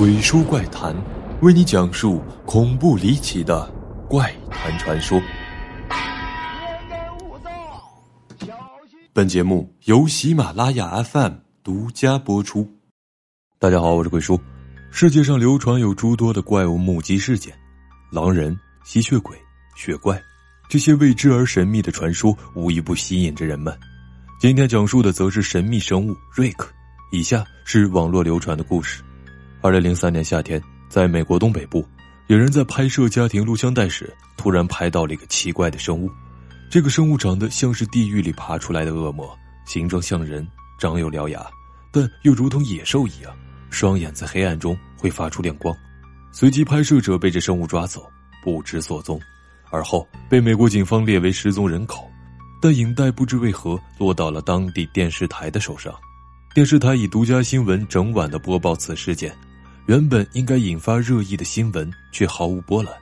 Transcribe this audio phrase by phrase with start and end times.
[0.00, 0.96] 鬼叔怪谈，
[1.42, 3.70] 为你讲述恐怖离奇的
[4.08, 5.20] 怪谈传说。
[9.12, 12.66] 本节目由喜马拉雅 FM 独家播出。
[13.58, 14.40] 大家好，我是鬼叔。
[14.90, 17.52] 世界上流传有诸多的怪物目击事件，
[18.10, 19.36] 狼人、吸血鬼、
[19.76, 20.18] 血怪，
[20.70, 23.78] 这些未知而神秘的传说，无一不吸引着人们。
[24.40, 26.72] 今天讲述的则是神秘生物瑞克。
[27.12, 29.02] 以下是网络流传的故事。
[29.62, 31.86] 二零零三年夏天，在美国东北部，
[32.28, 36.10] 有人在拍摄家庭录像带时，突然拍到了一个奇怪的生物。
[36.70, 39.36] 这个生物长得像是地狱里爬出来的恶魔，
[39.66, 40.48] 形状像人，
[40.78, 41.44] 长有獠牙，
[41.92, 43.36] 但又如同野兽一样，
[43.68, 45.76] 双眼在黑暗中会发出亮光。
[46.32, 48.10] 随即，拍摄者被这生物抓走，
[48.42, 49.20] 不知所踪，
[49.68, 52.10] 而后被美国警方列为失踪人口。
[52.62, 55.94] 但影带不知为何落到了当地电视台的手上，
[56.54, 59.36] 电视台以独家新闻整晚的播报此事件。
[59.86, 62.92] 原本应该引发热议的新闻却毫无波澜。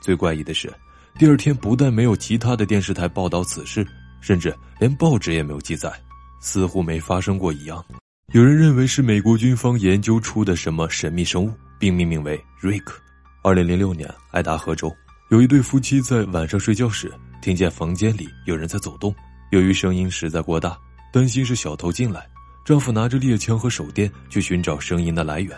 [0.00, 0.72] 最怪异的是，
[1.18, 3.86] 第二天不但没有其他的电视台报道此事，
[4.20, 5.92] 甚至连报纸也没有记载，
[6.40, 7.84] 似乎没发生过一样。
[8.32, 13.00] 有人认为是美国军方研究出的什么神秘生物，并命名为瑞克。
[13.42, 14.94] 二零零六年，爱达荷州
[15.30, 19.14] 有一对夫妻在晚上睡觉时，听见房间里有人在走动。
[19.50, 20.78] 由于声音实在过大，
[21.12, 22.28] 担心是小偷进来，
[22.64, 25.56] 丈夫拿着猎枪和手电去寻找声音的来源。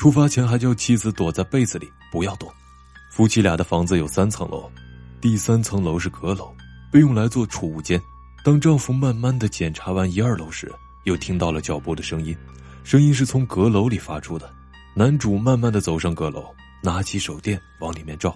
[0.00, 2.50] 出发前还叫妻子躲在被子里不要动。
[3.10, 4.66] 夫妻俩的房子有三层楼，
[5.20, 6.54] 第三层楼是阁楼，
[6.90, 8.00] 被用来做储物间。
[8.42, 10.72] 当丈夫慢慢的检查完一二楼时，
[11.04, 12.34] 又听到了脚步的声音，
[12.82, 14.50] 声音是从阁楼里发出的。
[14.94, 16.46] 男主慢慢的走上阁楼，
[16.82, 18.34] 拿起手电往里面照。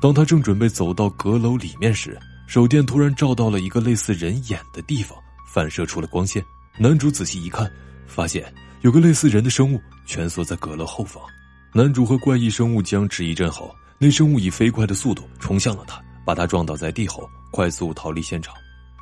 [0.00, 2.16] 当他正准备走到阁楼里面时，
[2.46, 6.40] 手电突然照到了一个类似人眼的地方，反射出了光线。
[6.78, 7.68] 男主仔细一看，
[8.06, 8.44] 发现。
[8.82, 11.22] 有个类似人的生物蜷缩在阁楼后方，
[11.74, 18.54] 男主和怪异生物僵持一阵后，那生物以飞快的速度冲向了他，把他撞倒在地后，快速逃离现场。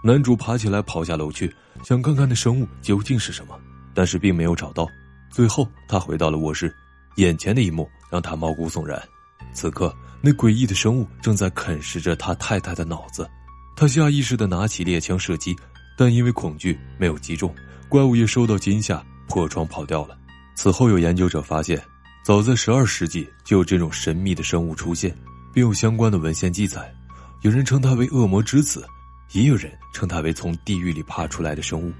[0.02, 1.52] 男主爬起来跑下楼去，
[1.84, 3.56] 想看看那生物究竟是什么，
[3.94, 4.88] 但是并没有找到。
[5.30, 6.74] 最后他回到了卧室，
[7.14, 9.00] 眼前的一幕让他毛骨悚然。
[9.52, 13.30] 此刻，那诡异的生物正在啃食着他太太的脑子，
[13.76, 15.54] 他下意识地拿起猎枪射击，
[15.96, 17.54] 但因为恐惧没有击中，
[17.88, 19.00] 怪物也受到惊吓。
[19.28, 20.18] 破窗跑掉了。
[20.54, 21.80] 此后，有研究者发现，
[22.24, 25.16] 早在十二世纪就有这种神秘的生物出现，
[25.52, 26.92] 并有相关的文献记载。
[27.42, 28.84] 有人称它为恶魔之子，
[29.32, 31.92] 也有人称它为从地狱里爬出来的生物。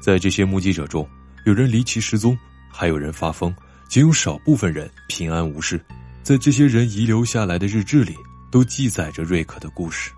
[0.00, 1.08] 在这些目击者中，
[1.46, 2.36] 有人离奇失踪，
[2.70, 3.54] 还有人发疯，
[3.88, 5.82] 仅有少部分人平安无事。
[6.22, 8.14] 在这些人遗留下来的日志里，
[8.50, 10.10] 都记载着瑞克的故事。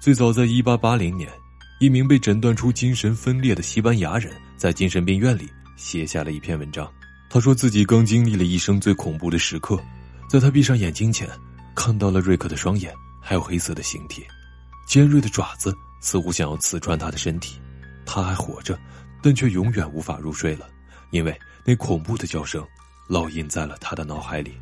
[0.00, 1.30] 最早在一八八零年，
[1.78, 5.48] 一名被诊断出精神分裂的西班牙人在精神病院里。
[5.78, 6.92] 写下了一篇文章，
[7.30, 9.80] 他说自己刚经历了一生最恐怖的时刻，
[10.28, 11.26] 在他闭上眼睛前，
[11.74, 14.26] 看到了瑞克的双眼，还有黑色的形体，
[14.88, 17.60] 尖锐的爪子似乎想要刺穿他的身体。
[18.04, 18.76] 他还活着，
[19.22, 20.68] 但却永远无法入睡了，
[21.10, 22.66] 因为那恐怖的叫声
[23.08, 24.52] 烙印在了他的脑海里。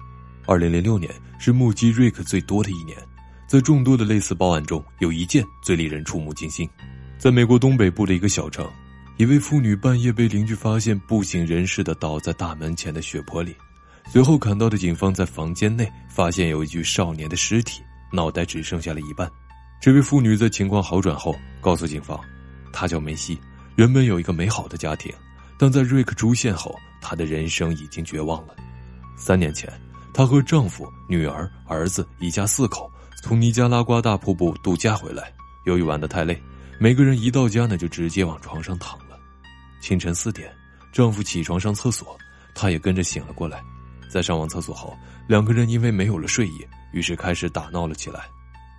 [0.46, 2.96] 二零零六年是目击瑞克最多的一年，
[3.48, 6.68] 在众多的类似报案中，有一件最令人触目惊心，
[7.18, 8.70] 在美国东北部的一个小城。
[9.18, 13.56] 一位妇女半夜被邻居发现不省人事的倒在大门前的血泊里，
[14.12, 17.80] 随后赶到的警方在房间内发现有一具少年的尸体，
[18.12, 19.26] 脑袋只剩下了一半。
[19.80, 22.20] 这位妇女在情况好转后告诉警方，
[22.74, 23.40] 她叫梅西，
[23.76, 25.10] 原本有一个美好的家庭，
[25.58, 28.54] 但在瑞克出现后，她的人生已经绝望了。
[29.16, 29.72] 三年前，
[30.12, 35.32] 她和丈夫、女儿、儿子一家四口从尼加拉瓜大瀑布度假回来，
[35.64, 36.38] 由于玩得太累，
[36.78, 38.98] 每个人一到家呢就直接往床上躺。
[39.80, 40.52] 清晨四点，
[40.92, 42.18] 丈夫起床上厕所，
[42.54, 43.62] 她也跟着醒了过来。
[44.08, 44.96] 在上完厕所后，
[45.28, 48.20] 两个人因为没有了睡意，于是开始打闹了起来。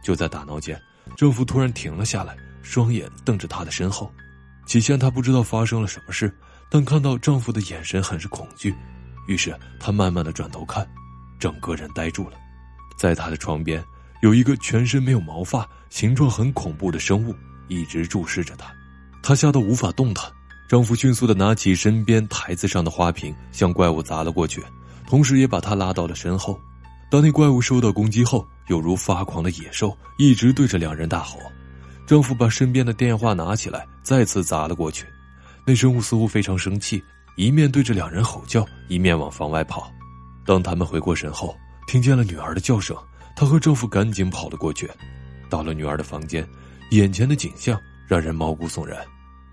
[0.04, 0.80] 就在打闹间，
[1.18, 4.12] 丈夫突然停了下来，双眼瞪着她的身后。
[4.66, 6.34] 起先她不知道发生了什么事，
[6.70, 8.74] 但看到丈夫的眼神很是恐惧，
[9.28, 10.88] 于是她慢慢的转头看，
[11.40, 12.38] 整个人呆住了。
[12.98, 13.84] 在她的床边，
[14.22, 17.36] 有一个全身没有毛发、形状很恐怖的生物
[17.68, 18.74] 一直注视着她，
[19.22, 20.32] 她吓得无法动弹。
[20.68, 24.62] 丈夫迅速的拿起身边台子上的花瓶，向怪物砸了过去，
[25.08, 26.60] 同时也把他拉到了身后。
[27.10, 31.40] 当那怪物受到攻击后，犹如发狂的野兽，一直对着两人大吼。
[32.06, 35.06] 丈夫把身边的电话拿起来，再次砸了过去。
[35.66, 37.02] 那生物似乎非常生气，
[37.38, 39.90] 一面对着两人吼叫，一面往房外跑。
[40.46, 41.56] 当他们回过神后，
[41.88, 42.94] 听见了女儿的叫声，
[43.38, 44.90] 她和丈夫赶紧跑了过去。
[45.50, 46.46] 到了女儿的房间，
[46.92, 49.00] 眼前的景象让人毛骨悚然。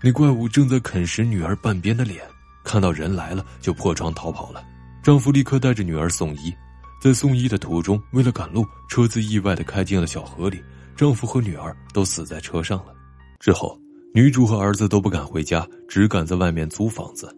[0.05, 2.21] 那怪物正在啃食女儿半边的脸，
[2.63, 4.63] 看到人来了就破窗逃跑了。
[5.01, 6.53] 丈夫立刻带着女儿送医，
[7.01, 10.61] 在送医的途中，为了赶路，车子意外的开进了小河里，
[10.95, 12.93] 丈夫和女儿都死在车上了。
[13.39, 13.81] 之后，
[14.13, 17.35] 女主和儿子都不敢回家，只敢在外面租房子。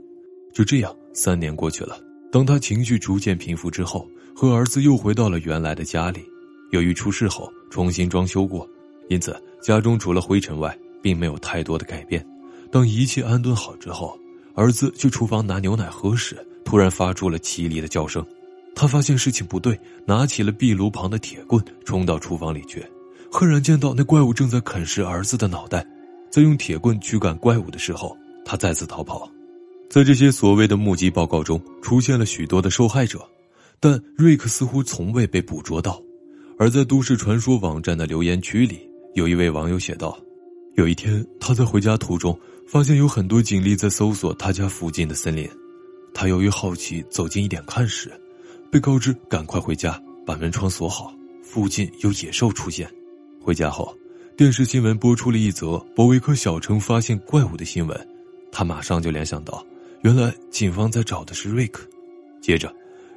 [0.53, 1.97] 就这样，三年过去了。
[2.33, 4.05] 当她情绪逐渐平复之后，
[4.35, 6.21] 和儿子又回到了原来的家里。
[6.71, 8.69] 由于出事后重新装修过，
[9.07, 12.21] 因此家中除了灰尘外，并没有太多的改变。
[12.71, 14.17] 当一切安顿好之后，
[14.55, 18.25] 儿子去厨房拿牛奶喝时，突然发出了凄厉的叫声。
[18.75, 22.85] 他发现事情不对，拿起了壁炉旁的铁棍，冲到厨房里去。
[23.31, 25.85] 赫然见到那怪物正在啃食儿子的脑袋，
[26.29, 28.15] 在用铁棍驱赶怪物的时候，
[28.45, 29.29] 他再次逃跑。
[29.89, 33.27] 在这些所谓的目击报告中，出现了许多的受害者，
[33.79, 36.01] 但瑞克似乎从未被捕捉到。
[36.59, 38.79] 而在都市传说网站的留言区里，
[39.15, 40.17] 有一位网友写道
[40.77, 45.49] ：“有一天，他在回家途中，发现有很多警力在搜索他家附近的森林。
[46.13, 48.11] 他由于好奇走近一点看时，
[48.71, 52.87] 被告知赶快回家，把门窗锁好，附近有野兽出现。
[53.41, 53.91] 回家后，
[54.37, 58.07] 电视新闻播出了一则博维克小城发现怪物的新闻，
[58.51, 59.65] 他马上就联想到，
[60.03, 61.87] 原来警方在找的是瑞克。
[62.39, 62.71] 接着，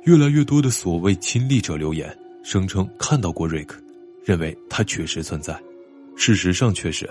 [0.05, 3.79] 越来越多的所谓亲历者留言。”声称看到过瑞克，
[4.25, 5.61] 认为他确实存在。
[6.17, 7.07] 事实上却是，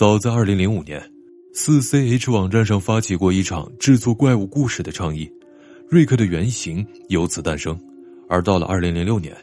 [0.00, 0.98] 早在2005年，
[1.52, 5.30] 四 CH 网站上发起过一场制作怪物故事的倡议，
[5.90, 7.78] 瑞克的原型由此诞生。
[8.26, 9.36] 而到了2006年，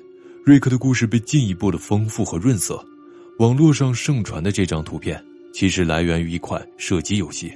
[0.43, 2.83] 瑞克的故事被进一步的丰富和润色。
[3.37, 5.23] 网络上盛传的这张图片，
[5.53, 7.53] 其实来源于一款射击游戏，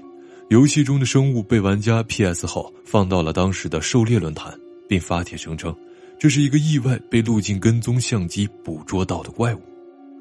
[0.49, 4.53] 游戏中的生物被玩家 PS 后放到了当时的狩猎论坛，
[4.87, 5.75] 并发帖声称。
[6.19, 9.61] 这是一个意外被路径跟踪相机捕捉到的怪物。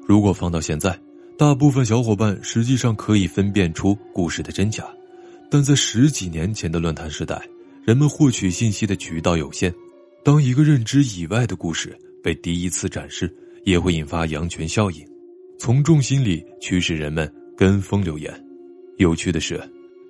[0.07, 0.99] 如果放到现在，
[1.41, 4.85] 大部分小伙伴实际上可以分辨出故事的真假，
[5.49, 7.41] 但在十几年前的论坛时代，
[7.83, 9.73] 人们获取信息的渠道有限。
[10.23, 13.35] 当一个认知以外的故事被第一次展示，
[13.65, 15.03] 也会引发羊群效应，
[15.57, 17.27] 从众心理驱使人们
[17.57, 18.31] 跟风留言。
[18.97, 19.59] 有趣的是，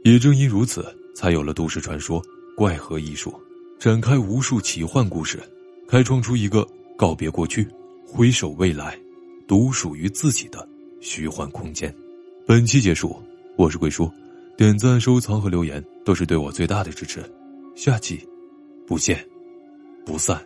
[0.04, 0.86] 也正因如此，
[1.16, 2.22] 才有了都市传说、
[2.58, 3.34] 怪和艺术，
[3.80, 5.42] 展开无数奇幻故事。
[5.88, 6.68] 开创出一个
[6.98, 7.66] 告别过去、
[8.06, 9.00] 挥手未来、
[9.48, 10.68] 独属于自己的
[11.02, 11.94] 虚幻空间。
[12.48, 13.22] 本期结束，
[13.58, 14.10] 我是贵叔，
[14.56, 17.22] 点赞、收藏和留言都是对我最大的支持。
[17.76, 18.26] 下期
[18.88, 19.28] 不见
[20.06, 20.42] 不散。